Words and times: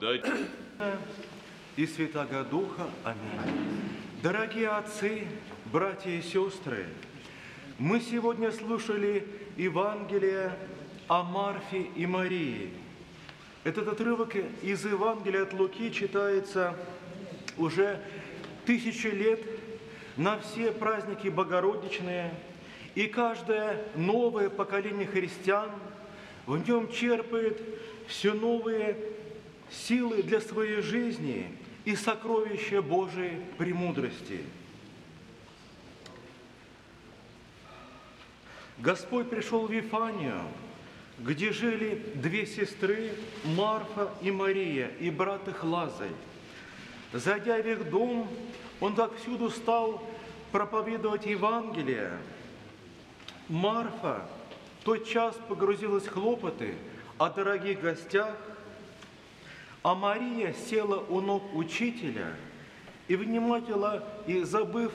да 0.00 0.14
и 1.76 1.86
Святаго 1.86 2.44
Духа. 2.44 2.88
Аминь. 3.04 3.60
Дорогие 4.22 4.68
отцы, 4.68 5.26
братья 5.66 6.10
и 6.10 6.22
сестры, 6.22 6.86
мы 7.78 8.00
сегодня 8.00 8.50
слушали 8.50 9.26
Евангелие 9.56 10.56
о 11.08 11.22
Марфе 11.22 11.82
и 11.96 12.06
Марии. 12.06 12.70
Этот 13.64 13.88
отрывок 13.88 14.36
из 14.62 14.84
Евангелия 14.84 15.42
от 15.42 15.52
Луки 15.52 15.92
читается 15.92 16.76
уже 17.56 18.00
тысячи 18.66 19.08
лет 19.08 19.40
на 20.16 20.38
все 20.38 20.70
праздники 20.72 21.28
Богородичные, 21.28 22.32
и 22.94 23.06
каждое 23.06 23.84
новое 23.94 24.48
поколение 24.50 25.06
христиан 25.06 25.70
в 26.46 26.56
нем 26.66 26.90
черпает 26.90 27.60
все 28.06 28.32
новые 28.32 28.96
силы 29.70 30.22
для 30.22 30.40
своей 30.40 30.80
жизни 30.82 31.50
и 31.84 31.96
сокровища 31.96 32.82
Божией 32.82 33.40
премудрости. 33.58 34.40
Господь 38.78 39.30
пришел 39.30 39.66
в 39.66 39.72
Вифанию, 39.72 40.42
где 41.18 41.52
жили 41.52 42.02
две 42.14 42.46
сестры, 42.46 43.12
Марфа 43.44 44.10
и 44.20 44.30
Мария, 44.30 44.88
и 45.00 45.10
брат 45.10 45.46
их 45.48 45.62
Лазарь. 45.62 46.10
Зайдя 47.12 47.62
в 47.62 47.66
их 47.66 47.88
дом, 47.88 48.28
он 48.80 48.94
так 48.96 49.16
всюду 49.16 49.50
стал 49.50 50.02
проповедовать 50.50 51.26
Евангелие. 51.26 52.18
Марфа 53.48 54.28
тот 54.84 55.08
час 55.08 55.36
погрузилась 55.48 56.04
в 56.04 56.12
хлопоты 56.12 56.74
о 57.18 57.30
дорогих 57.30 57.80
гостях, 57.80 58.36
а 59.84 59.94
Мария 59.94 60.54
села 60.54 61.04
у 61.10 61.20
ног 61.20 61.42
учителя 61.54 62.34
и 63.06 63.16
внимательно, 63.16 64.02
и 64.26 64.42
забыв 64.42 64.90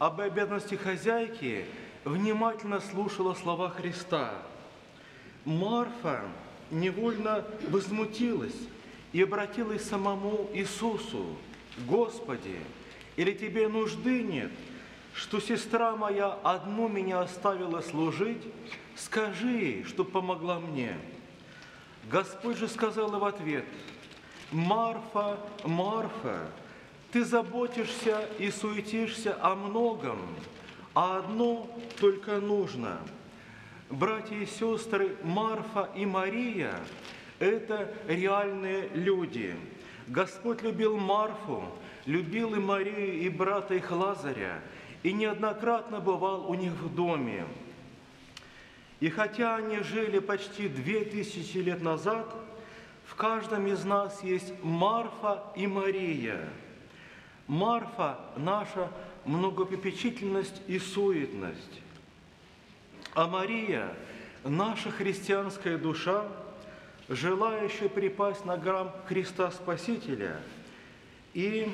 об 0.00 0.20
обязанности 0.20 0.74
хозяйки, 0.74 1.64
внимательно 2.04 2.80
слушала 2.80 3.34
слова 3.34 3.70
Христа. 3.70 4.34
Марфа 5.44 6.22
невольно 6.72 7.44
возмутилась 7.68 8.56
и 9.12 9.22
обратилась 9.22 9.84
самому 9.84 10.50
Иисусу. 10.52 11.24
«Господи, 11.86 12.58
или 13.14 13.32
тебе 13.32 13.68
нужды 13.68 14.22
нет, 14.22 14.50
что 15.12 15.38
сестра 15.38 15.94
моя 15.94 16.32
одну 16.42 16.88
меня 16.88 17.20
оставила 17.20 17.80
служить? 17.82 18.42
Скажи 18.96 19.48
ей, 19.48 19.84
что 19.84 20.04
помогла 20.04 20.58
мне». 20.58 20.96
Господь 22.10 22.58
же 22.58 22.68
сказал 22.68 23.08
в 23.08 23.24
ответ, 23.24 23.64
«Марфа, 24.54 25.36
Марфа, 25.64 26.46
ты 27.10 27.24
заботишься 27.24 28.28
и 28.38 28.52
суетишься 28.52 29.36
о 29.42 29.56
многом, 29.56 30.20
а 30.94 31.18
одно 31.18 31.68
только 31.98 32.38
нужно. 32.38 32.98
Братья 33.90 34.36
и 34.36 34.46
сестры, 34.46 35.16
Марфа 35.24 35.90
и 35.96 36.06
Мария– 36.06 36.72
это 37.40 37.92
реальные 38.06 38.90
люди. 38.94 39.56
Господь 40.06 40.62
любил 40.62 40.98
Марфу, 40.98 41.64
любил 42.06 42.54
и 42.54 42.60
Марию, 42.60 43.22
и 43.22 43.28
брата 43.28 43.74
их 43.74 43.90
Лазаря, 43.90 44.60
и 45.02 45.12
неоднократно 45.12 45.98
бывал 45.98 46.48
у 46.48 46.54
них 46.54 46.74
в 46.74 46.94
доме. 46.94 47.44
И 49.00 49.08
хотя 49.08 49.56
они 49.56 49.80
жили 49.80 50.20
почти 50.20 50.68
две 50.68 51.04
тысячи 51.04 51.58
лет 51.58 51.82
назад, 51.82 52.32
в 53.06 53.14
каждом 53.14 53.66
из 53.66 53.84
нас 53.84 54.22
есть 54.22 54.52
Марфа 54.62 55.42
и 55.56 55.66
Мария. 55.66 56.48
Марфа– 57.46 58.18
наша 58.36 58.90
многопопечительность 59.24 60.62
и 60.66 60.78
суетность. 60.78 61.80
А 63.14 63.26
Мария– 63.26 63.94
наша 64.44 64.90
христианская 64.90 65.76
душа, 65.76 66.26
желающая 67.08 67.88
припасть 67.88 68.44
на 68.44 68.56
грамм 68.56 68.92
Христа 69.06 69.50
Спасителя 69.50 70.40
и 71.34 71.68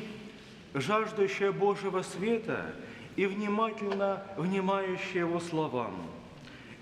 жаждущая 0.75 1.53
Божьего 1.53 2.03
света 2.03 2.67
и 3.17 3.27
внимательно 3.27 4.25
внимающая 4.37 5.21
Его 5.21 5.41
словам. 5.41 5.95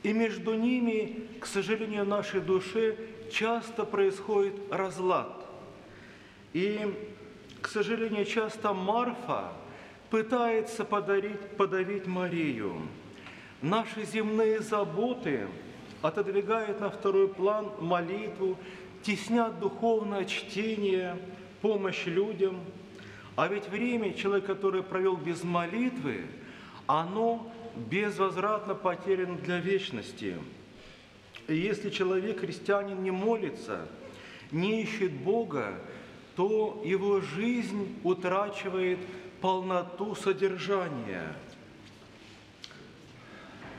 И 0.02 0.12
между 0.12 0.54
ними, 0.54 1.26
к 1.40 1.46
сожалению, 1.46 2.06
нашей 2.06 2.40
душе 2.40 2.96
часто 3.30 3.84
происходит 3.84 4.54
разлад. 4.70 5.46
И, 6.52 6.94
к 7.60 7.68
сожалению, 7.68 8.24
часто 8.24 8.72
Марфа 8.72 9.52
пытается 10.10 10.84
подарить, 10.84 11.56
подавить 11.56 12.06
Марию. 12.06 12.82
Наши 13.60 14.04
земные 14.04 14.60
заботы 14.60 15.48
отодвигают 16.02 16.80
на 16.80 16.90
второй 16.90 17.28
план 17.28 17.70
молитву, 17.80 18.56
теснят 19.02 19.58
духовное 19.58 20.24
чтение, 20.24 21.16
помощь 21.60 22.06
людям. 22.06 22.60
А 23.36 23.48
ведь 23.48 23.68
время, 23.68 24.14
человек, 24.14 24.46
который 24.46 24.82
провел 24.82 25.16
без 25.16 25.44
молитвы, 25.44 26.26
оно 26.86 27.50
безвозвратно 27.76 28.74
потеряно 28.74 29.36
для 29.36 29.58
вечности. 29.58 30.36
Если 31.48 31.88
человек, 31.88 32.40
христианин, 32.40 33.02
не 33.02 33.10
молится, 33.10 33.88
не 34.52 34.82
ищет 34.82 35.12
Бога, 35.12 35.80
то 36.36 36.82
его 36.84 37.20
жизнь 37.20 37.96
утрачивает 38.04 38.98
полноту 39.40 40.14
содержания. 40.14 41.34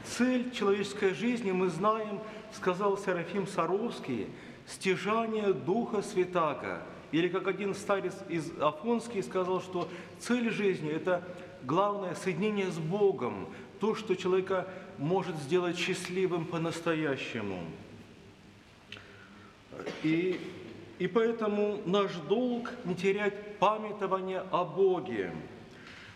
Цель 0.03 0.51
человеческой 0.51 1.13
жизни, 1.13 1.51
мы 1.51 1.69
знаем, 1.69 2.19
сказал 2.53 2.97
Серафим 2.97 3.45
Саровский, 3.45 4.27
стяжание 4.65 5.53
Духа 5.53 6.01
Святаго. 6.01 6.81
Или 7.11 7.27
как 7.27 7.47
один 7.47 7.75
старец 7.75 8.15
из 8.27 8.51
Афонский 8.59 9.21
сказал, 9.21 9.61
что 9.61 9.87
цель 10.19 10.49
жизни– 10.49 10.89
это 10.91 11.23
главное 11.63 12.15
соединение 12.15 12.71
с 12.71 12.77
Богом, 12.77 13.47
то, 13.79 13.95
что 13.95 14.15
человека 14.15 14.67
может 14.97 15.35
сделать 15.37 15.77
счастливым 15.77 16.45
по-настоящему. 16.45 17.63
И, 20.03 20.39
и 20.99 21.07
поэтому 21.07 21.81
наш 21.85 22.13
долг 22.27 22.71
не 22.85 22.95
терять 22.95 23.57
памятование 23.57 24.43
о 24.51 24.65
Боге. 24.65 25.31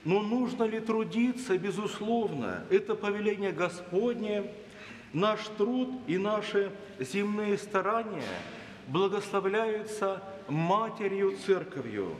Но 0.03 0.21
нужно 0.21 0.63
ли 0.63 0.79
трудиться? 0.79 1.57
Безусловно. 1.57 2.65
Это 2.69 2.95
повеление 2.95 3.53
Господне. 3.53 4.51
Наш 5.13 5.47
труд 5.57 5.89
и 6.07 6.17
наши 6.17 6.71
земные 6.99 7.57
старания 7.57 8.23
благословляются 8.87 10.21
Матерью 10.49 11.37
Церковью. 11.37 12.15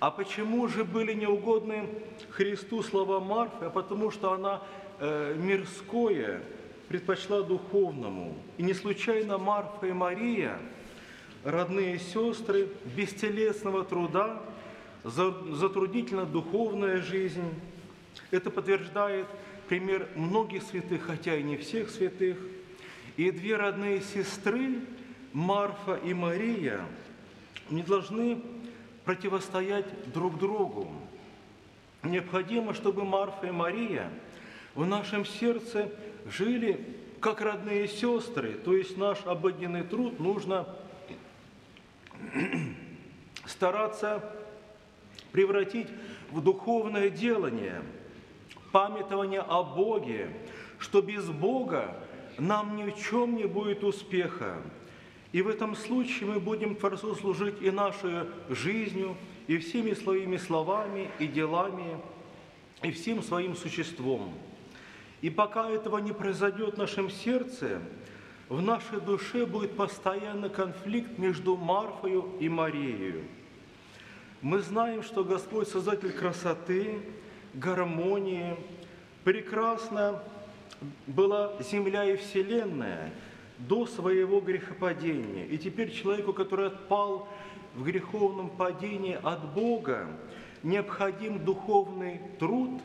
А 0.00 0.10
почему 0.10 0.66
же 0.66 0.82
были 0.82 1.12
неугодны 1.12 1.86
Христу 2.30 2.82
слова 2.82 3.20
Марфы? 3.20 3.66
А 3.66 3.70
потому 3.70 4.10
что 4.10 4.32
она 4.32 4.62
э, 4.98 5.36
мирское 5.38 6.42
предпочла 6.88 7.42
духовному. 7.42 8.34
И 8.56 8.62
не 8.62 8.72
случайно 8.72 9.36
Марфа 9.36 9.86
и 9.86 9.92
Мария, 9.92 10.58
родные 11.44 11.98
сестры, 11.98 12.68
бестелесного 12.96 13.84
труда, 13.84 14.42
затруднительно 15.04 16.24
духовная 16.24 17.02
жизнь. 17.02 17.54
Это 18.30 18.50
подтверждает 18.50 19.26
пример 19.68 20.08
многих 20.16 20.62
святых, 20.62 21.02
хотя 21.02 21.36
и 21.36 21.42
не 21.42 21.58
всех 21.58 21.90
святых. 21.90 22.38
И 23.18 23.30
две 23.30 23.56
родные 23.56 24.00
сестры, 24.00 24.80
Марфа 25.34 25.94
и 25.96 26.14
Мария, 26.14 26.80
не 27.68 27.82
должны 27.82 28.42
противостоять 29.04 30.12
друг 30.12 30.38
другу. 30.38 30.88
Необходимо, 32.02 32.74
чтобы 32.74 33.04
Марфа 33.04 33.48
и 33.48 33.50
Мария 33.50 34.10
в 34.74 34.86
нашем 34.86 35.24
сердце 35.24 35.90
жили 36.26 36.84
как 37.20 37.40
родные 37.40 37.86
сестры, 37.86 38.52
то 38.52 38.74
есть 38.74 38.96
наш 38.96 39.18
обыденный 39.26 39.82
труд 39.82 40.18
нужно 40.18 40.66
стараться 43.46 44.24
превратить 45.32 45.88
в 46.30 46.42
духовное 46.42 47.10
делание, 47.10 47.82
памятование 48.72 49.40
о 49.40 49.62
Боге, 49.62 50.30
что 50.78 51.02
без 51.02 51.26
Бога 51.28 51.94
нам 52.38 52.76
ни 52.76 52.90
в 52.90 52.96
чем 52.96 53.36
не 53.36 53.44
будет 53.44 53.84
успеха. 53.84 54.56
И 55.32 55.42
в 55.42 55.48
этом 55.48 55.76
случае 55.76 56.28
мы 56.28 56.40
будем 56.40 56.74
Творцу 56.74 57.14
служить 57.14 57.62
и 57.62 57.70
нашей 57.70 58.26
жизнью, 58.48 59.16
и 59.46 59.58
всеми 59.58 59.94
своими 59.94 60.36
словами, 60.36 61.10
и 61.18 61.26
делами, 61.26 61.98
и 62.82 62.90
всем 62.90 63.22
своим 63.22 63.54
существом. 63.54 64.34
И 65.20 65.30
пока 65.30 65.70
этого 65.70 65.98
не 65.98 66.12
произойдет 66.12 66.74
в 66.74 66.78
нашем 66.78 67.10
сердце, 67.10 67.80
в 68.48 68.60
нашей 68.60 69.00
душе 69.00 69.46
будет 69.46 69.76
постоянный 69.76 70.50
конфликт 70.50 71.18
между 71.18 71.56
Марфою 71.56 72.32
и 72.40 72.48
Марией. 72.48 73.22
Мы 74.42 74.60
знаем, 74.60 75.02
что 75.04 75.22
Господь 75.22 75.68
Создатель 75.68 76.12
красоты, 76.12 77.02
гармонии, 77.54 78.56
прекрасно 79.22 80.22
была 81.06 81.52
земля 81.62 82.04
и 82.04 82.16
вселенная 82.16 83.12
до 83.68 83.86
своего 83.86 84.40
грехопадения. 84.40 85.46
И 85.46 85.58
теперь 85.58 85.90
человеку, 85.90 86.32
который 86.32 86.68
отпал 86.68 87.28
в 87.74 87.84
греховном 87.84 88.50
падении 88.50 89.18
от 89.22 89.52
Бога, 89.54 90.06
необходим 90.62 91.44
духовный 91.44 92.20
труд 92.38 92.80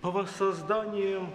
по 0.00 0.10
воссозданию 0.10 1.28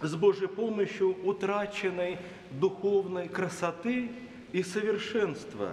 с 0.00 0.14
Божьей 0.14 0.48
помощью 0.48 1.16
утраченной 1.26 2.18
духовной 2.50 3.28
красоты 3.28 4.10
и 4.52 4.62
совершенства. 4.62 5.72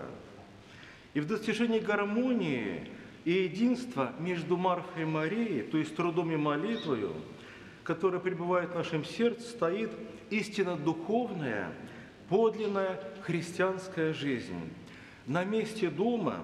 И 1.14 1.20
в 1.20 1.28
достижении 1.28 1.80
гармонии 1.80 2.90
и 3.26 3.32
единства 3.32 4.14
между 4.20 4.58
Марфой 4.58 5.04
и 5.04 5.06
Марией, 5.06 5.62
то 5.64 5.78
есть 5.78 5.96
трудом 5.96 6.32
и 6.32 6.36
молитвою, 6.36 7.14
которая 7.84 8.20
пребывает 8.20 8.72
в 8.72 8.76
нашем 8.76 9.06
сердце, 9.06 9.48
стоит 9.50 9.92
истинно 10.30 10.76
духовная, 10.76 11.72
подлинная 12.34 13.00
христианская 13.22 14.12
жизнь. 14.12 14.74
На 15.28 15.44
месте 15.44 15.92
дома, 15.92 16.44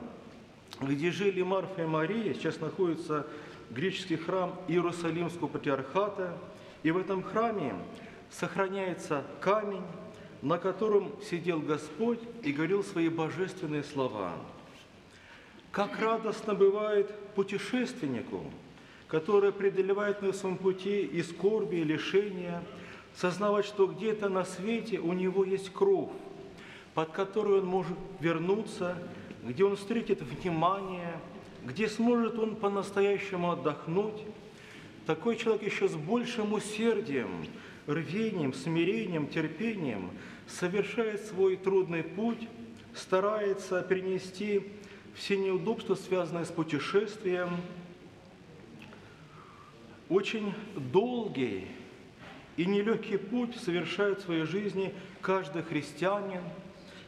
где 0.80 1.10
жили 1.10 1.42
Марфа 1.42 1.82
и 1.82 1.88
Мария, 1.88 2.36
сейчас 2.36 2.60
находится 2.60 3.26
греческий 3.72 4.16
храм 4.16 4.54
Иерусалимского 4.68 5.48
патриархата, 5.48 6.38
и 6.84 6.92
в 6.92 6.98
этом 7.00 7.24
храме 7.24 7.74
сохраняется 8.30 9.24
камень, 9.42 9.82
на 10.44 10.60
котором 10.60 11.12
сидел 11.28 11.60
Господь 11.60 12.20
и 12.44 12.52
говорил 12.52 12.84
свои 12.84 13.10
божественные 13.10 13.84
слова. 13.84 14.34
Как 15.72 16.00
радостно 16.00 16.54
бывает 16.54 17.12
путешественнику, 17.34 18.44
который 19.08 19.52
преодолевает 19.52 20.22
на 20.22 20.34
своем 20.34 20.58
пути 20.58 21.02
и 21.02 21.24
скорби, 21.24 21.78
и 21.78 21.84
лишения, 21.84 22.62
сознавать, 23.20 23.66
что 23.66 23.88
где-то 23.88 24.30
на 24.30 24.46
свете 24.46 25.00
у 25.00 25.12
него 25.14 25.44
есть 25.44 25.72
кровь, 25.74 26.10
под 26.94 27.12
которую 27.12 27.62
он 27.62 27.68
может 27.68 27.98
вернуться, 28.20 28.98
где 29.44 29.66
он 29.66 29.76
встретит 29.76 30.22
внимание, 30.22 31.20
где 31.66 31.90
сможет 31.90 32.40
он 32.40 32.56
по-настоящему 32.56 33.52
отдохнуть. 33.52 34.24
Такой 35.06 35.36
человек 35.36 35.64
еще 35.64 35.90
с 35.90 35.96
большим 35.96 36.54
усердием 36.54 37.46
рвением, 37.88 38.54
смирением, 38.54 39.28
терпением 39.28 40.12
совершает 40.48 41.26
свой 41.26 41.58
трудный 41.58 42.04
путь, 42.04 42.48
старается 42.94 43.82
перенести 43.82 44.64
все 45.16 45.38
неудобства, 45.38 45.96
связанные 45.96 46.46
с 46.46 46.50
путешествием. 46.50 47.58
Очень 50.08 50.54
долгий 50.76 51.68
и 52.60 52.66
нелегкий 52.66 53.18
путь 53.18 53.56
совершает 53.56 54.20
в 54.20 54.26
своей 54.26 54.46
жизни 54.46 54.94
каждый 55.22 55.64
христианин. 55.64 56.42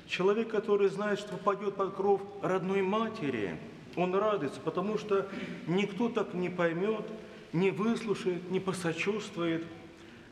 Человек, 0.07 0.49
который 0.49 0.89
знает, 0.89 1.19
что 1.19 1.33
попадет 1.37 1.75
под 1.75 1.95
кров 1.95 2.21
родной 2.41 2.81
матери, 2.81 3.57
он 3.95 4.15
радуется, 4.15 4.59
потому 4.59 4.97
что 4.97 5.27
никто 5.67 6.09
так 6.09 6.33
не 6.33 6.49
поймет, 6.49 7.05
не 7.53 7.71
выслушает, 7.71 8.49
не 8.49 8.59
посочувствует– 8.59 9.63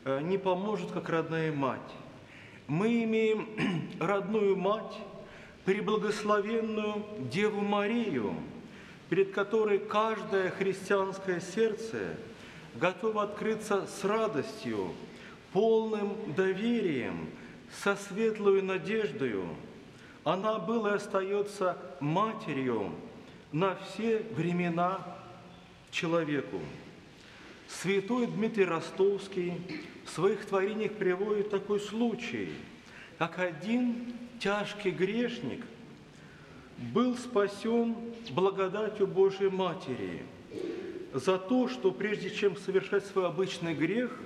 Э, 0.04 0.20
не 0.22 0.38
поможет, 0.38 0.90
как 0.92 1.10
родная 1.10 1.52
мать. 1.52 1.78
Мы 2.66 3.04
имеем 3.04 3.48
родную 4.00 4.56
мать, 4.56 4.96
преблагословенную 5.66 7.04
Деву 7.30 7.60
Марию, 7.60 8.34
перед 9.10 9.32
которой 9.32 9.78
каждое 9.78 10.50
христианское 10.50 11.40
сердце 11.40 11.98
готово 12.76 13.24
открыться 13.24 13.86
с 13.86 14.04
радостью, 14.04 14.92
полным 15.52 16.16
доверием, 16.34 17.28
со 17.82 17.96
светлой 17.96 18.62
надеждою. 18.62 19.44
Она 20.24 20.58
была 20.58 20.92
и 20.92 20.96
остается 20.96 21.78
матерью 22.00 22.92
на 23.52 23.76
все 23.76 24.22
времена 24.36 25.16
человеку. 25.90 26.60
Святой 27.68 28.26
Дмитрий 28.26 28.64
Ростовский 28.64 29.54
в 30.04 30.10
своих 30.10 30.44
творениях 30.44 30.92
приводит 30.92 31.50
такой 31.50 31.80
случай, 31.80 32.52
как 33.18 33.38
один 33.38 34.12
тяжкий 34.40 34.90
грешник 34.90 35.64
был 36.92 37.16
спасен 37.16 37.94
благодатью 38.32 39.06
Божией 39.06 39.50
Матери 39.50 40.22
за 41.12 41.38
то, 41.38 41.68
что 41.68 41.92
прежде 41.92 42.30
чем 42.30 42.56
совершать 42.56 43.04
свой 43.06 43.26
обычный 43.26 43.74
грех, 43.74 44.18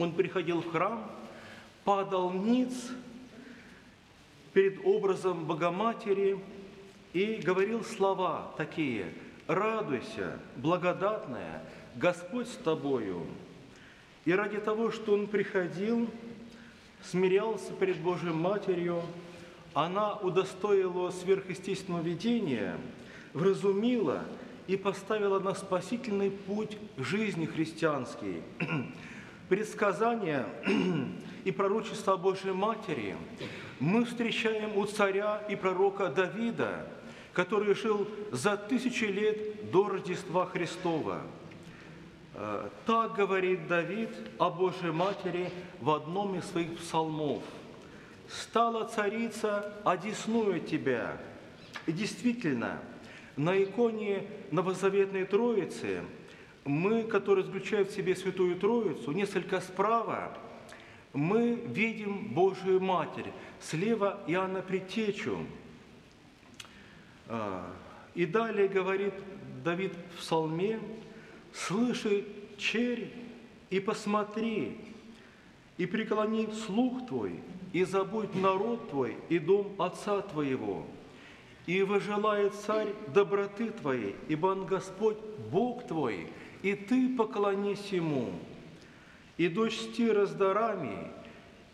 он 0.00 0.12
приходил 0.12 0.62
в 0.62 0.70
храм, 0.70 1.10
падал 1.84 2.32
ниц 2.32 2.72
перед 4.54 4.84
образом 4.84 5.44
Богоматери 5.44 6.38
и 7.12 7.34
говорил 7.36 7.84
слова 7.84 8.52
такие 8.56 9.12
«Радуйся, 9.46 10.38
благодатная, 10.56 11.62
Господь 11.96 12.48
с 12.48 12.56
тобою». 12.56 13.26
И 14.24 14.32
ради 14.32 14.58
того, 14.58 14.90
что 14.90 15.12
он 15.14 15.26
приходил, 15.26 16.08
смирялся 17.02 17.72
перед 17.72 17.98
Божьей 17.98 18.32
Матерью, 18.32 19.02
она 19.74 20.14
удостоила 20.14 21.10
сверхъестественного 21.10 22.02
видения, 22.02 22.76
вразумила 23.34 24.24
и 24.66 24.76
поставила 24.76 25.40
на 25.40 25.54
спасительный 25.54 26.30
путь 26.30 26.76
жизни 26.96 27.44
христианской. 27.44 28.42
Предсказания 29.50 30.46
и 31.44 31.52
пророчества 31.52 32.16
Божьей 32.16 32.52
Матери 32.52 33.14
мы 33.78 34.06
встречаем 34.06 34.78
у 34.78 34.86
царя 34.86 35.42
и 35.50 35.56
пророка 35.56 36.08
Давида, 36.08 36.86
который 37.34 37.74
жил 37.74 38.08
за 38.32 38.56
тысячи 38.56 39.04
лет 39.04 39.70
до 39.70 39.90
Рождества 39.90 40.46
Христова– 40.46 41.20
Э, 42.42 42.68
так 42.86 43.16
говорит 43.16 43.66
Давид 43.66 44.08
о 44.38 44.48
Божьей 44.48 44.92
Матери 44.92 45.50
в 45.78 45.90
одном 45.90 46.38
из 46.38 46.46
своих 46.46 46.78
псалмов. 46.78 47.42
«Стала 48.28 48.84
царица, 48.84 49.74
одесную 49.84 50.60
тебя». 50.60 51.18
И 51.86 51.92
действительно, 51.92 52.78
на 53.36 53.62
иконе 53.62 54.26
Новозаветной 54.52 55.24
Троицы 55.24 56.00
мы, 56.64 57.04
которые 57.04 57.44
заключают 57.44 57.90
в 57.90 57.94
себе 57.94 58.14
Святую 58.14 58.56
Троицу, 58.56 59.12
несколько 59.12 59.60
справа, 59.60 60.36
мы 61.12 61.54
видим 61.54 62.28
Божию 62.28 62.80
Матерь, 62.80 63.32
слева 63.60 64.20
Иоанна 64.26 64.62
Предтечу. 64.62 65.38
Э, 67.26 67.62
и 68.14 68.26
далее 68.26 68.68
говорит 68.68 69.14
Давид 69.64 69.92
в 69.92 70.18
псалме, 70.18 70.80
слыши, 71.52 72.26
черь, 72.58 73.10
и 73.70 73.80
посмотри, 73.80 74.76
и 75.78 75.86
преклони 75.86 76.48
слух 76.66 77.06
твой, 77.06 77.40
и 77.72 77.84
забудь 77.84 78.34
народ 78.34 78.90
твой 78.90 79.16
и 79.28 79.38
дом 79.38 79.74
отца 79.78 80.20
твоего. 80.22 80.86
И 81.66 81.82
выжелает 81.82 82.54
царь 82.54 82.92
доброты 83.14 83.70
твоей, 83.70 84.16
ибо 84.28 84.48
он 84.48 84.66
Господь 84.66 85.18
Бог 85.52 85.86
твой, 85.86 86.26
и 86.62 86.74
ты 86.74 87.16
поклонись 87.16 87.88
ему. 87.90 88.30
И 89.36 89.48
дочь 89.48 89.76
стира 89.76 90.26
с 90.26 90.32
дарами, 90.32 91.08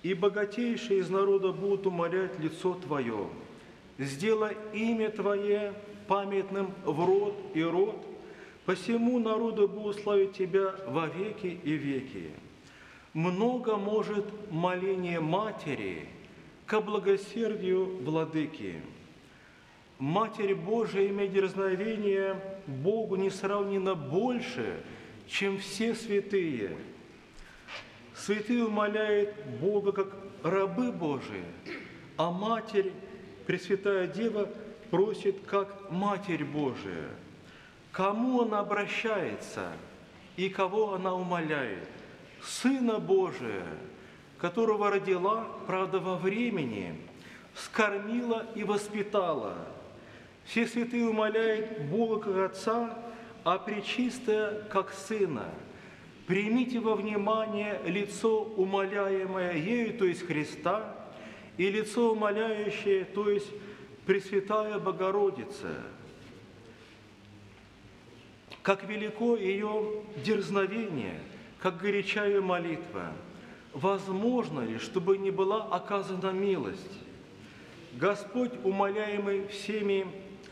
и 0.02 0.14
богатейшие 0.14 1.00
из 1.00 1.10
народа 1.10 1.52
будут 1.52 1.86
умолять 1.86 2.38
лицо 2.38 2.74
твое. 2.74 3.28
Сделай 3.98 4.56
имя 4.72 5.10
твое 5.10 5.74
памятным 6.06 6.72
в 6.84 7.04
род 7.04 7.34
и 7.54 7.62
род, 7.62 8.06
Посему 8.66 9.20
народы 9.20 9.68
будут 9.68 10.02
славить 10.02 10.32
Тебя 10.32 10.74
во 10.88 11.06
веки 11.06 11.58
и 11.62 11.72
веки. 11.74 12.32
Много 13.14 13.76
может 13.76 14.24
моление 14.50 15.20
Матери 15.20 16.08
ко 16.66 16.80
благосердию 16.80 18.02
Владыки. 18.02 18.82
Матерь 19.98 20.54
Божия 20.54 21.08
имеет 21.08 21.32
дерзновение 21.32 22.40
Богу 22.66 23.16
несравненно 23.16 23.94
больше, 23.94 24.82
чем 25.26 25.58
все 25.58 25.94
святые. 25.94 26.76
Святые 28.14 28.66
умоляют 28.66 29.34
Бога 29.60 29.92
как 29.92 30.16
рабы 30.42 30.92
Божии, 30.92 31.44
а 32.16 32.30
Матерь, 32.30 32.92
Пресвятая 33.46 34.06
Дева, 34.06 34.48
просит 34.90 35.40
как 35.46 35.90
Матерь 35.90 36.44
Божия– 36.44 37.08
кому 37.96 38.42
она 38.42 38.60
обращается 38.60 39.72
и 40.36 40.50
кого 40.50 40.92
она 40.92 41.14
умоляет? 41.14 41.88
Сына 42.42 42.98
Божия, 42.98 43.64
которого 44.36 44.90
родила, 44.90 45.46
правда, 45.66 45.98
во 45.98 46.16
времени, 46.16 46.94
скормила 47.54 48.44
и 48.54 48.64
воспитала. 48.64 49.56
Все 50.46 50.66
святые 50.66 51.08
умоляют 51.08 51.80
Бога 51.90 52.18
как 52.18 52.52
Отца, 52.52 52.98
а 53.44 53.58
Пречистая 53.58 54.62
как 54.70 54.92
Сына. 54.92 55.48
Примите 56.26 56.80
во 56.80 56.94
внимание 56.94 57.80
лицо, 57.84 58.42
умоляемое 58.42 59.54
ею, 59.54 59.98
то 59.98 60.04
есть 60.04 60.26
Христа, 60.26 60.94
и 61.56 61.70
лицо 61.70 62.12
умоляющее, 62.12 63.04
то 63.04 63.30
есть 63.30 63.48
Пресвятая 64.04 64.78
Богородица. 64.78 65.82
Как 68.62 68.84
велико 68.88 69.36
ее 69.36 70.02
дерзновение, 70.24 71.20
как 71.60 71.78
горяча 71.78 72.24
ее 72.24 72.40
молитва. 72.40 73.12
Возможно 73.72 74.60
ли, 74.60 74.78
чтобы 74.78 75.18
не 75.18 75.30
была 75.30 75.64
оказана 75.64 76.30
милость? 76.30 77.00
Господь, 77.94 78.52
умоляемый 78.64 79.48
всеми 79.48 80.06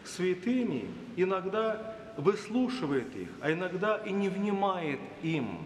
святыми, 0.05 0.87
иногда 1.17 1.97
выслушивает 2.17 3.15
их, 3.17 3.29
а 3.41 3.53
иногда 3.53 3.97
и 3.99 4.13
не 4.13 4.29
внимает 4.29 5.01
им. 5.23 5.59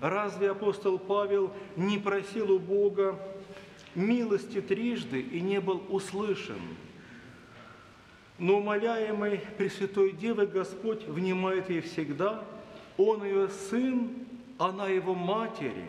Разве 0.00 0.50
апостол 0.50 0.98
Павел 0.98 1.52
не 1.76 1.98
просил 1.98 2.50
у 2.52 2.58
Бога 2.58 3.18
милости 3.94 4.60
трижды 4.60 5.20
и 5.20 5.40
не 5.40 5.60
был 5.60 5.82
услышан? 5.88 6.60
Но 8.38 8.58
умоляемый 8.58 9.42
Пресвятой 9.58 10.12
Девой 10.12 10.46
Господь 10.46 11.04
внимает 11.06 11.68
ей 11.68 11.82
всегда, 11.82 12.42
Он 12.96 13.22
ее 13.22 13.48
сын, 13.48 14.10
она 14.56 14.88
его 14.88 15.14
матери. 15.14 15.84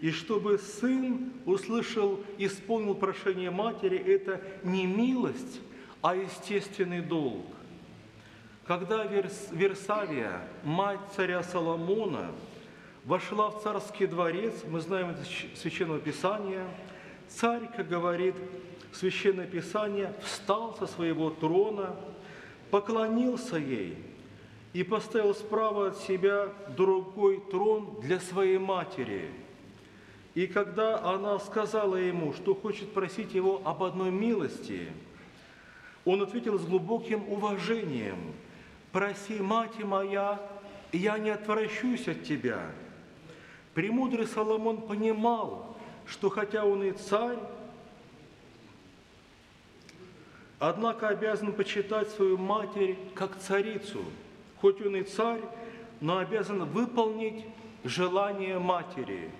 И 0.00 0.10
чтобы 0.10 0.56
сын 0.56 1.30
услышал, 1.44 2.20
исполнил 2.38 2.94
прошение 2.94 3.50
матери, 3.50 3.98
это 3.98 4.40
не 4.62 4.86
милость, 4.86 5.60
а 6.02 6.14
естественный 6.14 7.00
долг. 7.00 7.46
Когда 8.66 9.04
Версавия, 9.04 10.40
мать 10.62 11.00
царя 11.16 11.42
Соломона, 11.42 12.30
вошла 13.04 13.50
в 13.50 13.62
царский 13.62 14.06
дворец, 14.06 14.54
мы 14.68 14.80
знаем 14.80 15.10
это 15.10 15.24
Священного 15.56 15.98
Писания, 15.98 16.66
царь, 17.28 17.68
как 17.76 17.88
говорит 17.88 18.34
Священное 18.92 19.46
Писание, 19.46 20.14
встал 20.22 20.76
со 20.78 20.86
своего 20.86 21.30
трона, 21.30 21.96
поклонился 22.70 23.56
ей 23.56 23.96
и 24.72 24.84
поставил 24.84 25.34
справа 25.34 25.88
от 25.88 25.98
себя 25.98 26.48
другой 26.76 27.40
трон 27.50 28.00
для 28.00 28.20
своей 28.20 28.58
матери. 28.58 29.30
И 30.34 30.46
когда 30.46 31.02
она 31.02 31.38
сказала 31.40 31.96
ему, 31.96 32.32
что 32.34 32.54
хочет 32.54 32.92
просить 32.92 33.34
его 33.34 33.60
об 33.64 33.82
одной 33.82 34.12
милости, 34.12 34.88
он 36.04 36.22
ответил 36.22 36.58
с 36.58 36.64
глубоким 36.64 37.28
уважением, 37.28 38.18
«Проси, 38.92 39.38
мать 39.38 39.78
моя, 39.84 40.40
я 40.92 41.18
не 41.18 41.30
отвращусь 41.30 42.08
от 42.08 42.24
тебя». 42.24 42.60
Премудрый 43.74 44.26
Соломон 44.26 44.82
понимал, 44.82 45.76
что 46.06 46.28
хотя 46.28 46.64
он 46.64 46.82
и 46.82 46.92
царь, 46.92 47.38
однако 50.58 51.08
обязан 51.08 51.52
почитать 51.52 52.08
свою 52.10 52.36
матерь 52.36 52.98
как 53.14 53.38
царицу. 53.38 54.04
Хоть 54.60 54.84
он 54.84 54.96
и 54.96 55.02
царь, 55.02 55.40
но 56.00 56.18
обязан 56.18 56.64
выполнить 56.64 57.44
желание 57.84 58.58
матери. 58.58 59.30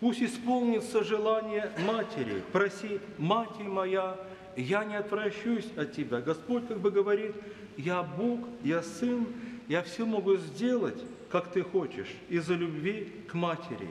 Пусть 0.00 0.22
исполнится 0.22 1.02
желание 1.02 1.72
матери. 1.84 2.42
Проси, 2.52 3.00
мать 3.16 3.58
моя, 3.58 4.16
я 4.62 4.84
не 4.84 4.96
отвращусь 4.96 5.66
от 5.76 5.92
тебя. 5.92 6.20
Господь 6.20 6.66
как 6.66 6.80
бы 6.80 6.90
говорит, 6.90 7.34
я 7.76 8.02
Бог, 8.02 8.40
я 8.64 8.82
Сын, 8.82 9.26
я 9.68 9.82
все 9.82 10.04
могу 10.04 10.36
сделать, 10.36 11.00
как 11.30 11.52
ты 11.52 11.62
хочешь, 11.62 12.08
из-за 12.28 12.54
любви 12.54 13.12
к 13.28 13.34
матери. 13.34 13.88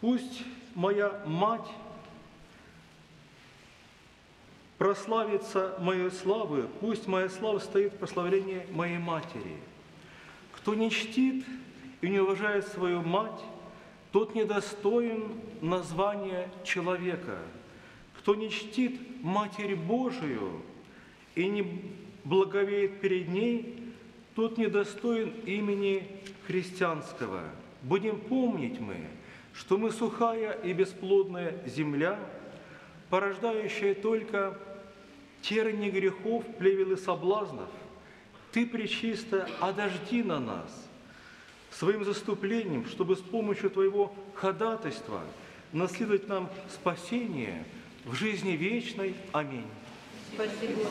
Пусть 0.00 0.42
моя 0.74 1.22
мать 1.26 1.68
прославится 4.78 5.74
моей 5.80 6.10
славы, 6.10 6.68
пусть 6.80 7.06
моя 7.06 7.28
слава 7.28 7.58
стоит 7.58 7.92
в 7.92 7.96
прославлении 7.98 8.66
моей 8.72 8.98
матери. 8.98 9.56
Кто 10.52 10.74
не 10.74 10.90
чтит 10.90 11.44
и 12.00 12.08
не 12.08 12.20
уважает 12.20 12.66
свою 12.68 13.02
мать, 13.02 13.40
тот 14.12 14.34
недостоин 14.34 15.40
названия 15.60 16.48
человека. 16.64 17.38
Кто 18.26 18.34
не 18.34 18.50
чтит 18.50 19.00
Матерь 19.22 19.76
Божию 19.76 20.60
и 21.36 21.46
не 21.46 21.80
благовеет 22.24 23.00
перед 23.00 23.28
ней, 23.28 23.80
тот 24.34 24.58
недостоин 24.58 25.32
имени 25.44 26.08
христианского. 26.48 27.42
Будем 27.82 28.18
помнить 28.18 28.80
мы, 28.80 28.96
что 29.54 29.78
мы 29.78 29.92
сухая 29.92 30.50
и 30.54 30.72
бесплодная 30.72 31.54
земля, 31.66 32.18
порождающая 33.10 33.94
только 33.94 34.58
терни 35.40 35.88
грехов, 35.88 36.44
плевел 36.58 36.94
и 36.94 36.96
соблазнов. 36.96 37.70
Ты, 38.50 38.66
Пречисто, 38.66 39.48
одожди 39.60 40.24
на 40.24 40.40
нас 40.40 40.88
своим 41.70 42.04
заступлением, 42.04 42.86
чтобы 42.86 43.14
с 43.14 43.20
помощью 43.20 43.70
Твоего 43.70 44.12
ходатайства 44.34 45.20
наследовать 45.72 46.26
нам 46.26 46.50
спасение 46.68 47.64
в 48.06 48.14
жизни 48.14 48.52
вечной. 48.52 49.14
Аминь. 49.32 49.66
Спасибо. 50.32 50.88